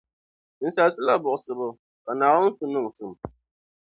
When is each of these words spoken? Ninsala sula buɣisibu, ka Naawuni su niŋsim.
Ninsala 0.59 0.91
sula 0.95 1.15
buɣisibu, 1.23 1.67
ka 2.05 2.11
Naawuni 2.19 2.55
su 2.57 2.65
niŋsim. 2.67 3.11